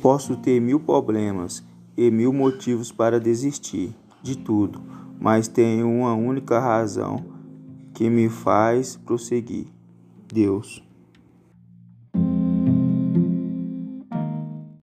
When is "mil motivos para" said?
2.10-3.18